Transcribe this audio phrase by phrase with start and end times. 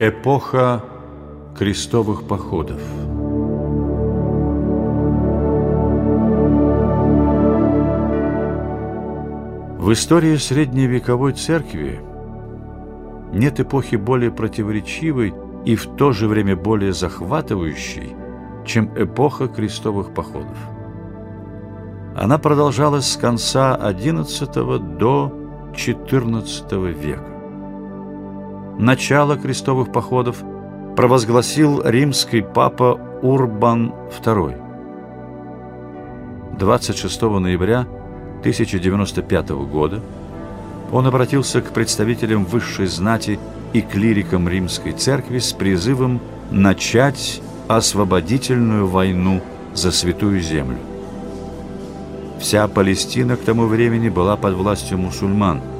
[0.00, 0.84] Эпоха
[1.58, 2.80] крестовых походов
[9.76, 12.00] В истории средневековой церкви
[13.32, 15.34] нет эпохи более противоречивой
[15.64, 18.14] и в то же время более захватывающей,
[18.64, 20.56] чем эпоха крестовых походов.
[22.14, 25.32] Она продолжалась с конца XI до
[25.72, 27.37] XIV века.
[28.78, 30.36] Начало крестовых походов
[30.96, 33.92] провозгласил римский папа Урбан
[34.24, 34.54] II.
[36.56, 37.88] 26 ноября
[38.38, 40.00] 1095 года
[40.92, 43.40] он обратился к представителям высшей знати
[43.72, 46.20] и клирикам римской церкви с призывом
[46.52, 49.42] начать освободительную войну
[49.74, 50.78] за святую землю.
[52.38, 55.62] Вся Палестина к тому времени была под властью мусульман–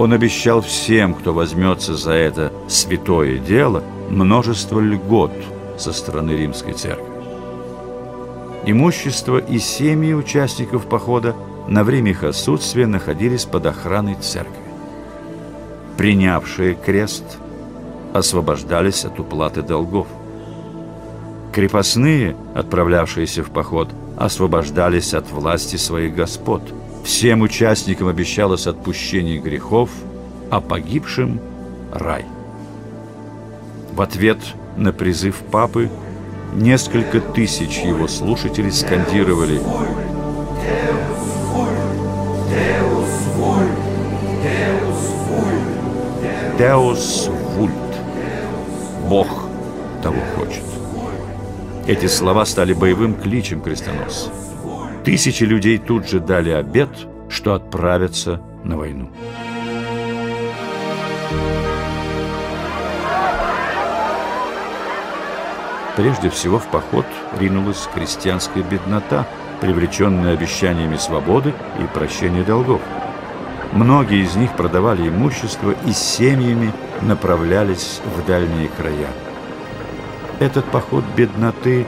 [0.00, 5.30] он обещал всем, кто возьмется за это святое дело, множество льгот
[5.76, 7.04] со стороны римской церкви.
[8.64, 11.36] Имущество и семьи участников похода
[11.68, 14.54] на время их отсутствия находились под охраной церкви.
[15.98, 17.36] Принявшие крест
[18.14, 20.06] освобождались от уплаты долгов.
[21.52, 26.62] Крепостные, отправлявшиеся в поход, освобождались от власти своих господ–
[27.04, 29.90] Всем участникам обещалось отпущение грехов,
[30.50, 31.40] а погибшим–
[31.92, 32.24] рай.
[33.92, 34.38] В ответ
[34.76, 35.90] на призыв папы
[36.54, 39.60] несколько тысяч его слушателей скандировали
[46.58, 47.72] «Деус вульт»–
[49.08, 49.28] «Бог
[50.02, 50.64] того хочет».
[51.86, 54.32] Эти слова стали боевым кличем крестоносцев.
[55.04, 56.90] Тысячи людей тут же дали обет,
[57.30, 59.10] что отправятся на войну.
[65.96, 67.06] Прежде всего в поход
[67.38, 69.26] ринулась крестьянская беднота,
[69.60, 72.80] привлеченная обещаниями свободы и прощения долгов.
[73.72, 76.72] Многие из них продавали имущество и семьями
[77.02, 79.08] направлялись в дальние края.
[80.40, 81.86] Этот поход бедноты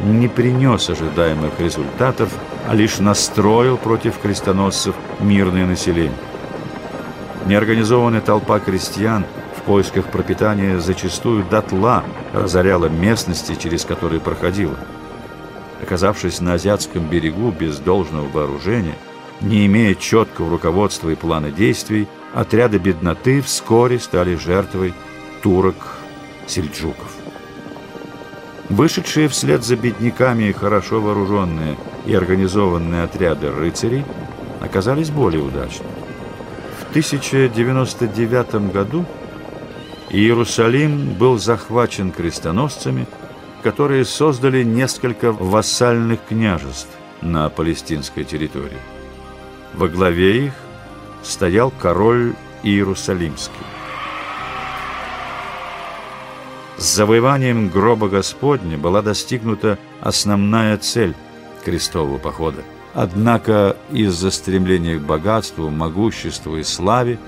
[0.00, 2.32] не принес ожидаемых результатов,
[2.68, 6.12] а лишь настроил против крестоносцев мирное население.
[7.46, 9.24] Неорганизованная толпа крестьян
[9.56, 14.76] в поисках пропитания зачастую дотла разоряла местности, через которые проходила.
[15.82, 18.96] Оказавшись на азиатском берегу без должного вооружения,
[19.40, 24.92] не имея четкого руководства и плана действий, отряды бедноты вскоре стали жертвой
[25.42, 27.17] турок-сельджуков.
[28.70, 34.04] Вышедшие вслед за бедняками хорошо вооруженные и организованные отряды рыцарей
[34.60, 35.90] оказались более удачными.
[36.78, 39.06] В 1099 году
[40.10, 43.06] Иерусалим был захвачен крестоносцами,
[43.62, 46.88] которые создали несколько вассальных княжеств
[47.22, 48.78] на палестинской территории.
[49.74, 50.52] Во главе их
[51.22, 53.52] стоял король Иерусалимский.
[56.78, 61.12] С завоеванием гроба Господня была достигнута основная цель
[61.64, 62.62] крестового похода.
[62.94, 67.18] Однако из-за стремления к богатству, могуществу и славе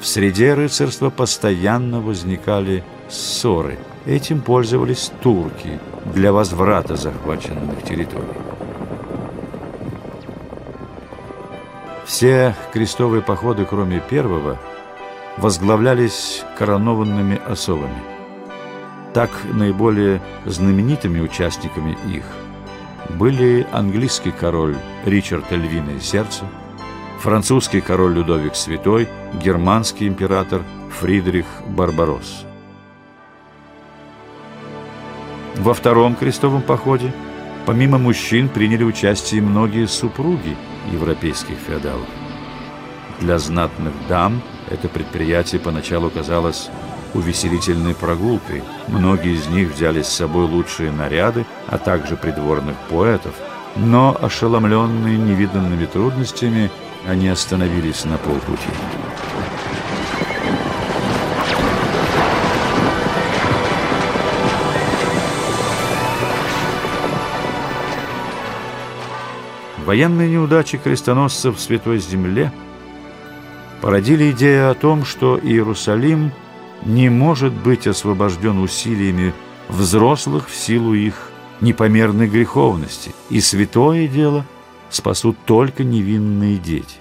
[0.00, 3.78] в среде рыцарства постоянно возникали ссоры.
[4.04, 5.80] Этим пользовались турки
[6.14, 8.36] для возврата захваченных территорий.
[12.04, 14.60] Все крестовые походы, кроме первого,
[15.38, 18.02] возглавлялись коронованными особами–
[19.14, 22.24] так наиболее знаменитыми участниками их
[23.10, 26.44] были английский король Ричард Львиное Сердце,
[27.20, 29.08] французский король Людовик Святой,
[29.42, 30.62] германский император
[30.98, 32.44] Фридрих Барбаросс.
[35.56, 37.12] Во втором крестовом походе
[37.66, 40.56] помимо мужчин приняли участие многие супруги
[40.92, 42.08] европейских феодалов.
[43.20, 46.68] Для знатных дам это предприятие поначалу казалось
[47.14, 48.62] увеселительной прогулкой.
[48.88, 53.34] Многие из них взяли с собой лучшие наряды, а также придворных поэтов.
[53.76, 56.70] Но, ошеломленные невиданными трудностями,
[57.08, 58.68] они остановились на полпути.
[69.84, 72.50] Военные неудачи крестоносцев в Святой Земле
[73.82, 76.32] породили идею о том, что Иерусалим–
[76.84, 79.32] не может быть освобожден усилиями
[79.68, 84.44] взрослых в силу их непомерной греховности, и святое дело
[84.90, 86.96] спасут только невинные дети.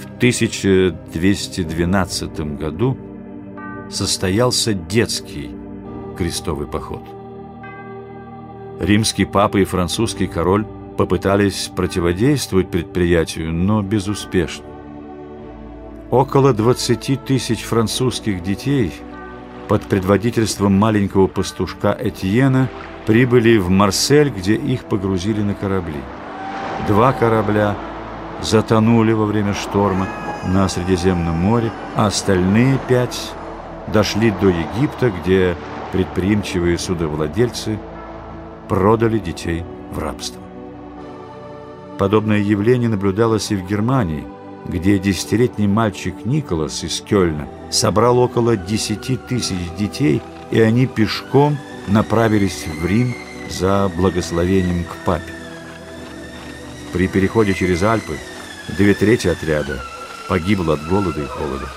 [0.00, 2.96] В 1212 году
[3.90, 5.50] состоялся детский
[6.16, 7.02] крестовый поход.
[8.80, 10.66] Римский папа и французский король
[10.96, 14.64] попытались противодействовать предприятию, но безуспешно.
[16.10, 18.92] Около 20 тысяч французских детей
[19.66, 22.68] под предводительством маленького пастушка Этьена
[23.06, 26.00] прибыли в Марсель, где их погрузили на корабли.
[26.86, 27.74] Два корабля
[28.40, 30.06] затонули во время шторма
[30.46, 33.32] на Средиземном море, а остальные пять
[33.92, 35.56] дошли до Египта, где
[35.90, 37.80] предприимчивые судовладельцы
[38.68, 40.40] продали детей в рабство.
[41.98, 44.24] Подобное явление наблюдалось и в Германии,
[44.68, 50.20] где десятилетний мальчик Николас из Кёльна собрал около десяти тысяч детей,
[50.50, 51.56] и они пешком
[51.88, 53.14] направились в Рим
[53.48, 55.32] за благословением к папе.
[56.92, 58.16] При переходе через Альпы
[58.76, 59.82] две трети отряда
[60.28, 61.68] погибло от голода и холода.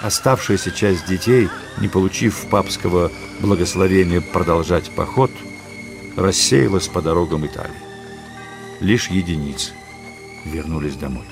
[0.00, 1.48] Оставшаяся часть детей,
[1.80, 3.10] не получив папского
[3.40, 5.30] благословения продолжать поход,
[6.16, 7.72] рассеялась по дорогам Италии.
[8.80, 9.72] Лишь единицы
[10.44, 11.24] вернулись домой.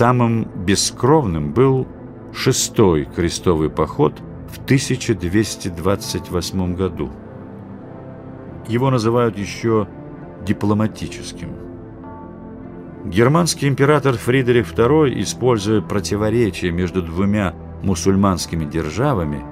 [0.00, 1.86] Самым бескровным был
[2.32, 4.14] шестой крестовый поход
[4.48, 7.10] в 1228 году.
[8.66, 9.86] Его называют еще
[10.46, 11.50] дипломатическим.
[13.04, 19.44] Германский император Фридрих II, используя противоречия между двумя мусульманскими державами,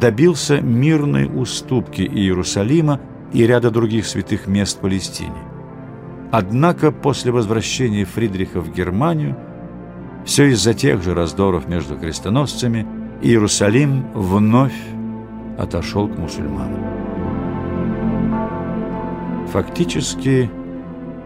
[0.00, 2.98] добился мирной уступки Иерусалима
[3.34, 5.42] и ряда других святых мест Палестине.
[6.30, 9.36] Однако после возвращения Фридриха в Германию,
[10.24, 12.86] все из-за тех же раздоров между крестоносцами,
[13.22, 14.74] Иерусалим вновь
[15.58, 16.80] отошел к мусульманам.
[19.52, 20.50] Фактически,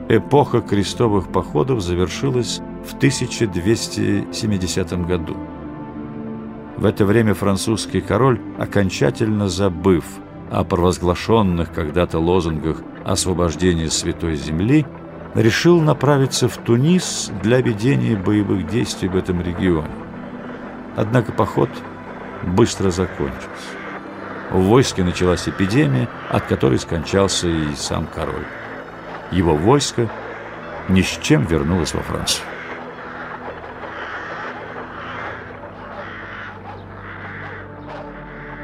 [0.08, 5.37] эпоха крестовых походов завершилась в 1270 году.
[6.76, 10.04] В это время французский король, окончательно забыв
[10.50, 14.84] о провозглашенных когда-то лозунгах освобождения Святой Земли,
[15.34, 19.90] решил направиться в Тунис для ведения боевых действий в этом регионе.
[20.96, 21.70] Однако поход
[22.43, 23.50] быстро закончился.
[24.50, 28.46] В войске началась эпидемия, от которой скончался и сам король.
[29.32, 30.08] Его войско
[30.88, 32.44] ни с чем вернулось во Францию.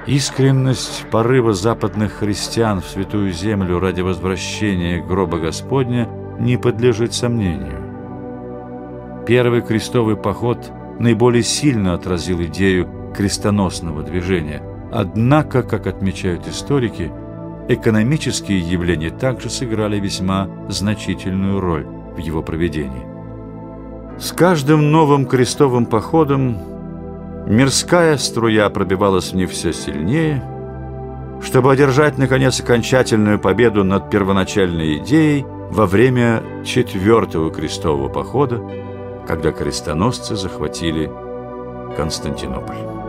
[0.06, 6.08] Искренность порыва западных христиан в Святую Землю ради возвращения гроба Господня
[6.38, 9.24] не подлежит сомнению.
[9.26, 14.62] Первый крестовый поход наиболее сильно отразил идею крестоносного движения–
[14.92, 17.10] Однако, как отмечают историки,
[17.66, 23.06] экономические явления также сыграли весьма значительную роль в его проведении.
[24.18, 26.58] С каждым новым крестовым походом
[27.46, 30.44] мирская струя пробивалась в них все сильнее,
[31.42, 38.60] чтобы одержать, наконец, окончательную победу над первоначальной идеей во время четвертого крестового похода,
[39.26, 41.10] когда крестоносцы захватили
[41.96, 43.01] Константинополь.